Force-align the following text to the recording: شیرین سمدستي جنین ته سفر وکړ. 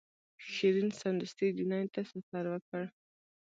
شیرین 0.51 0.89
سمدستي 1.01 1.47
جنین 1.57 1.87
ته 1.93 2.01
سفر 2.11 2.43
وکړ. 2.49 2.81